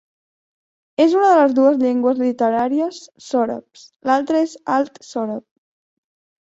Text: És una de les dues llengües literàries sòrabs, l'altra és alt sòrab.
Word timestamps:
És 1.05 1.13
una 1.19 1.27
de 1.31 1.35
les 1.41 1.53
dues 1.59 1.77
llengües 1.83 2.23
literàries 2.23 2.99
sòrabs, 3.29 3.87
l'altra 4.11 4.43
és 4.49 4.61
alt 4.79 5.03
sòrab. 5.15 5.49